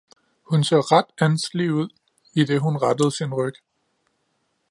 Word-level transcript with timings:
Hun 0.43 0.63
så 0.63 0.79
ret 0.79 1.05
anselig 1.21 1.73
ud, 1.73 1.89
idet 2.33 2.61
hun 2.61 2.77
rettede 2.77 3.11
sin 3.11 3.33
ryg 3.33 3.53